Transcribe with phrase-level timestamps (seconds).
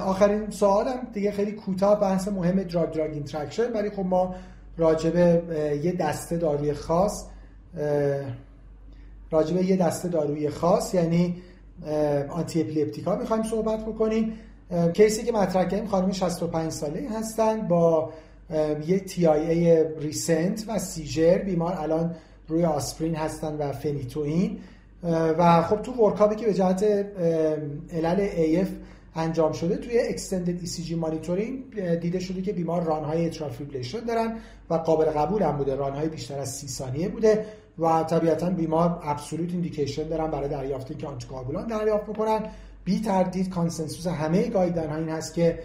[0.00, 4.34] آخرین سوالم دیگه خیلی کوتاه بحث مهم drug drug interaction ولی خب ما
[4.76, 5.16] راجب
[5.84, 7.26] یه دسته داروی خاص
[9.30, 11.42] راجب یه دسته داروی خاص یعنی
[12.28, 14.32] antiepileptic ا می‌خوایم صحبت بکنیم.
[14.92, 18.12] case ی که مطرح کردیم خانم 65 ساله هستن با
[18.86, 22.14] یه TIA recent و seizure بیمار الان
[22.48, 24.58] روی آسپرین هستن و فنیتوین
[25.38, 26.82] و خب تو workup ی که به جهت
[27.92, 28.68] علل AF
[29.14, 34.36] انجام شده توی extended ECG monitoring دیده شده که بیمار run های atrial fibrillation دارن
[34.70, 35.74] و قابل قبول هم بوده.
[35.74, 37.46] run های بیشتر از 30 ثانیه بوده
[37.78, 42.40] و طبیعتا بیمار absolute indication دارن برای دریافت که آنتیکاگولان دریافت بکنن.
[42.84, 45.58] بی تردید consensus همه guideline ها این هست که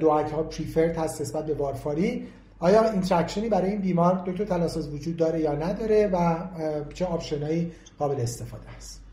[0.00, 2.26] DOAC ها preferred هست نسبت به وارفارین.
[2.58, 6.36] آیا interaction ی برای این بیمار دکتر تلاساز وجود داره یا نداره و
[6.94, 9.03] چه option ایی قابل استفاده است؟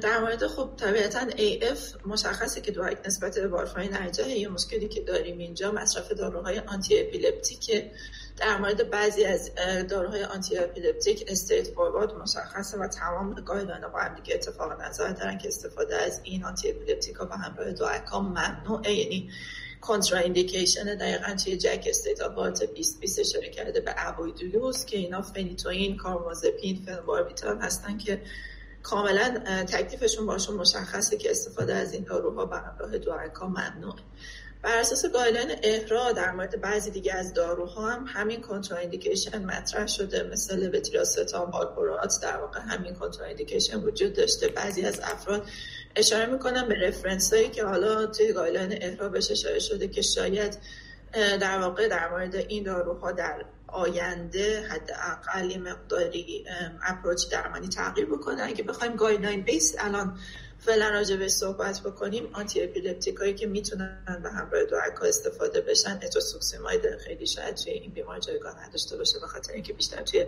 [0.00, 5.00] در مورد خب طبیعتا AF مشخصه که DOAC نسبت به وارفارین ارجحه یه مشکلی که
[5.00, 7.84] داریم اینجا مصرف داروهای antiepileptic
[8.36, 9.50] در مورد بعضی از
[9.88, 15.96] داروهای antiepileptic straightforward مشخصه و تمام guideline با هم دیگه اتفاق نظر دارن که استفاده
[15.96, 18.92] از این antiepileptic ها و همراه DOAC ا ممنوعه.
[18.92, 19.30] یعنی
[19.80, 25.22] contraindication دقیقا توی JACC state of art 2020 اشاره کرده به avoid DOACs که اینا
[25.22, 28.22] فنیتوین کاربامازپین فنوباربیتال هستن که
[28.82, 34.02] کاملا تکلیفشون باشون مشخصه که استفاده از این داروها به همراه DOAC ا ممنوعه.
[34.62, 40.22] بر اساس guideline EHRA در مورد بعضی دیگه از داروها هم همین contraindication مطرح شده.
[40.22, 44.48] مثل لوتیراستام والپورات در واقع همین contraindication وجود داشته.
[44.48, 45.46] بعضی از افراد
[45.96, 50.58] اشاره می‌کنم به reference هایی که حالا توی guideline EHRA بهش اشاره شده که شاید
[51.12, 56.44] در واقع در مورد این داروها در آینده حداقل مقداری
[56.82, 58.42] approach درمانی تغییر بکنه.
[58.42, 60.18] اگه بخوایم guideline base الان
[60.58, 66.96] فعلا راجع به صحبت بکنیم antiepileptic هایی که می‌تونن به همراه DOAC استفاده بشن اتوسوکسیماید
[66.96, 70.26] خیلی شاید توی این بیمار جایگاه نداشته باشه به خاطر اینکه بیشتر توی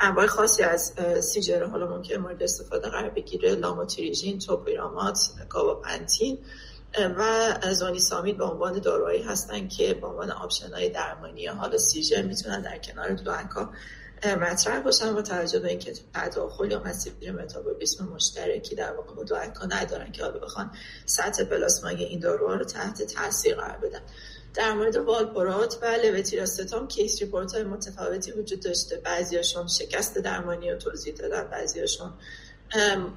[0.00, 3.54] انواع خاصی از seizure حالا ممکن مورد استفاده قرار بگیره.
[3.54, 5.18] لاموتریژین توپیرامات
[5.48, 6.38] گاباپنتین
[6.98, 12.62] و زونیسامید به عنوان داروهایی هستن که به عنوان option های درمانی حالا seizure می‌تونن
[12.62, 13.70] در کنار DOAC ا
[14.24, 19.57] مطرح باشن با توجه به اینکه تداخل یا مسیر متابولیسم مشترکی در واقع با DOAC
[19.57, 20.70] ا ندارن که حالا بخوان
[21.06, 24.00] سطح پلاسمای این داروها رو تحت تاثیر قرار بدن.
[24.54, 28.96] در مورد والپورات و لوتیراستام case report های متفاوتی وجود داشته.
[28.96, 32.12] بعضیاشون شکست درمانی رو توضیح دادن بعضیاشون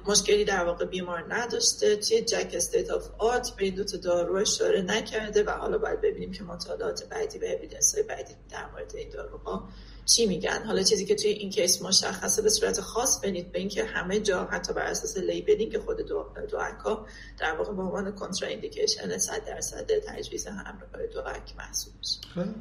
[0.06, 4.82] مشکلی در واقع بیمار نداشته توی JACC state of art به این دوتا دارو اشاره
[4.82, 9.08] نکرده و حالا باید ببینیم که مطالعات بعدی و evidence های بعدی در مورد این
[9.08, 9.68] داروها
[10.06, 10.62] چی میگن.
[10.66, 14.72] حالا چیزی که توی این case مشخصه به صورت خاص فنیتوینه که همه جا حتی
[14.72, 17.06] بر اساس labeling خود دو DOAC ا
[17.38, 21.92] در واقع به عنوان contraindication 100 درصد تجویز همراه DOAC محسوب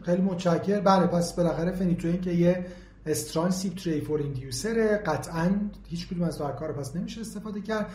[0.06, 0.84] خیلی متشکرم.
[0.84, 2.66] بله پس بالاخره فنیتوین که یه
[3.06, 5.52] strong CYP3A4 inducer قطعا
[5.88, 7.86] هیچ کدوم از DOAC ا رو پس نمیشه استفاده کرد.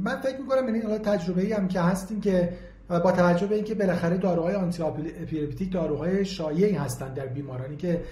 [0.00, 2.52] من فکر می‌کنم یعنی حالا تجربه ای هم که هستیم که
[2.88, 8.02] با توجه به اینکه بالاخره داروهای antiepileptic داروهای شایعی هستند در بیمارانی که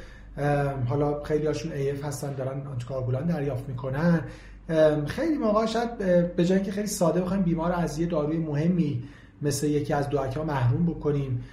[0.87, 4.21] حالا خیلی هاشون AF هستن دارن آنتیکواگولان دریافت می‌کنن.
[5.07, 5.99] خیلی موقع شاید
[6.37, 9.05] به جای اینکه خیلی ساده بخوایم بیمار از یه داروی مهمی
[9.43, 11.45] مثل یکی از ها محروم بکنیم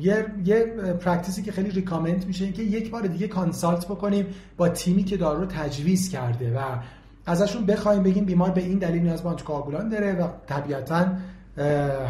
[0.00, 0.64] یه یه
[1.00, 4.26] practice ی که خیلی recommend میشه اینکه یک بار دیگه consult بکنیم
[4.56, 6.60] با تیمی که دارو رو تجویز کرده و
[7.26, 11.08] ازشون بخوایم بگیم بیمار به این دلیل نیاز به آنتیکواگولان داره و طبیعتاً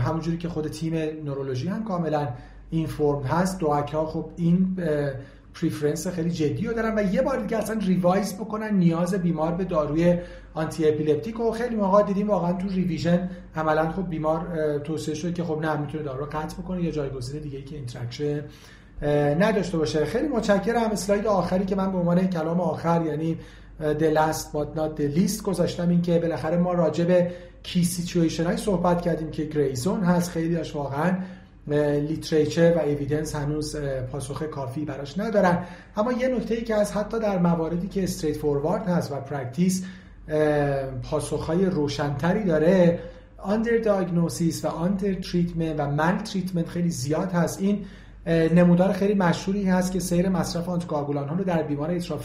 [0.05, 0.95] همونجوری که خود تیم
[1.25, 2.29] نورولوژی هم کاملا
[2.71, 4.77] این فرم هست ها خب این
[5.61, 9.65] preference خیلی جدی رو دارن و یه بار دیگه اصلا revise بکنن نیاز بیمار به
[9.65, 10.19] داروی
[10.55, 15.59] antiepileptic و خیلی موقع دیدیم واقعا تو revision عملا خب بیمار توصیه شده که خب
[15.61, 18.45] نه می‌تونه دارو رو قطع بکنه یا جایگزین دیگه ای که interaction
[19.39, 20.05] نداشته باشه.
[20.05, 20.91] خیلی متشکرم.
[20.91, 23.39] اسلاید آخری که من به عنوان کلام آخر یعنی
[23.81, 27.31] the last but not the least گذاشتم این که بالاخره ما راجع به
[27.63, 30.31] کی سیچویشن های صحبت کردیم که gray zone هست.
[30.31, 31.13] خیلی واقعا
[32.09, 33.77] literature و evidence هنوز
[34.13, 35.65] پاسخ کافی براش ندارن.
[35.97, 39.85] اما یه نکته ای که از حتی در مواردی که straightforward هست و practice
[41.03, 42.99] پاسخهای روشنتری داره.
[43.39, 47.61] underdiagnosis و undertreatment و من treatment خیلی زیاد هست.
[47.61, 47.85] این
[48.27, 52.21] نمودار خیلی مشهوری هست که سیر مصرف آنتیکاگولان ها رو در بیمار atrial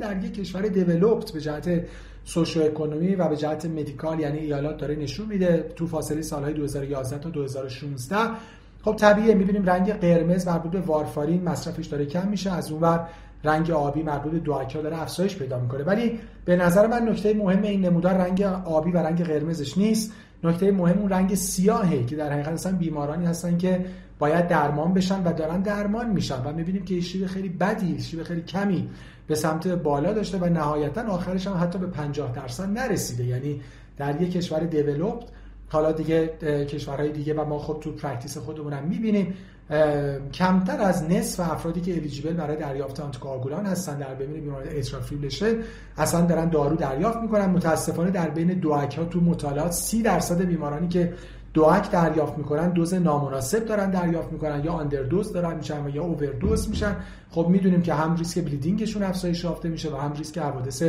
[0.00, 1.84] در یک کشور developed به جهت
[2.24, 7.30] socioeconomy و به جهت medical یعنی ایالات داره نشون میده تو فاصله سالهای 2011 تا
[7.30, 8.16] 2016
[8.84, 13.08] خب طبیعیه می‌بینیم رنگ قرمز مربوط به وارفارین مصرفش داره کم میشه از اونور
[13.44, 15.84] رنگ آبی مربوط به دواکا داره افزایش پیدا می‌کنه.
[15.84, 20.12] ولی به نظر من نکته مهم این نمودار رنگ آبی و رنگ قرمزش نیست.
[20.44, 23.84] نکته مهم اون رنگ سیاهه که در حقیقت اصلا بیمارانی هستن که
[24.18, 28.42] باید درمان بشن و دارن درمان میشن و می‌بینیم که شیب خیلی بدی شیب خیلی
[28.42, 28.88] کمی
[29.26, 33.24] به سمت بالا داشته و نهایتا آخرش هم حتی به 50 درصد نرسیده.
[33.24, 33.60] یعنی
[33.96, 35.41] در یک کشور developed
[35.72, 36.26] حالا دیگه
[36.68, 39.34] کشورهای دیگه و ما خب تو practice خودمونم می‌بینیم
[40.32, 45.54] کمتر از نصف افرادی که eligible برای دریافت آنتیکواگولان هستن در بین بیماری atrial fibrillation
[45.96, 47.46] اصلا دارن دارو دریافت می‌کنن.
[47.46, 51.12] متاسفانه در بین DOAC ها تو مطالعات 30 درصد بیمارانی که
[51.54, 56.68] DOAC دریافت می‌کنن دوز نامناسب دارن دریافت می‌کنن یا underdose دارن میشن و یا اووردوز
[56.68, 56.96] میشن.
[57.30, 60.82] خب می‌دونیم که هم ریسک bleeding شون افزایش یافته میشه و هم ریسک حوادث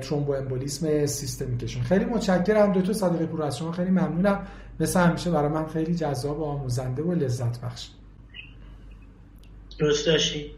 [0.00, 1.82] ترومبو امبولیسم سیستمیکشون.
[1.82, 4.46] خیلی متشکرم دکتر صادقی پور از شما خیلی ممنونم.
[4.80, 7.88] مثل همیشه برای من خیلی جذاب و آموزنده و لذت بخش.
[9.78, 10.50] درست داشتید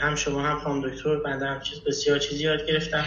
[0.00, 3.04] هم شما هم خانم دکتر بنده هم چیز بسیار چیزی یاد گرفتم.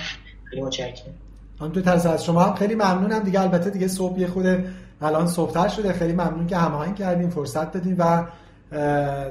[0.50, 1.14] خیلی متشکرم.
[1.62, 3.20] هم دو از شما هم خیلی ممنونم.
[3.20, 4.46] دیگه البته دیگه صبح یه خود
[5.02, 5.94] الان صبحتر شده.
[5.94, 8.28] خیلی ممنون که هماهنگ کردیم فرصت دادیم و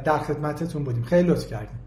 [0.05, 1.05] در خدمتتون بودیم.
[1.05, 1.79] خیلی لطف کردیم.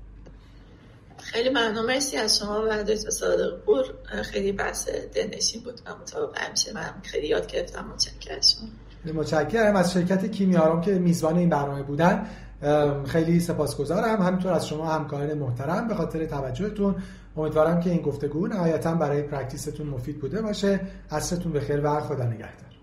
[1.25, 3.85] خیلی ممنون مرسی از شما و دکتر صادق پور
[4.23, 9.13] خیلی بحث دلنشین بود و مطابق همیشه من خیلی یاد گرفتم متشکرم شما.
[9.13, 12.27] متشکرم از شرکت کیمیارام که میزبان این برنامه بودن.
[13.05, 14.21] خیلی سپاسگزارم.
[14.21, 16.95] همینطور از شما همکاران محترم به خاطر توجهتون
[17.37, 20.79] امیدوارم که این گفتگو نهایتا برای پرکتیستون مفید بوده باشه.
[21.11, 22.74] عصرتون بخیر و خدا نگهدار.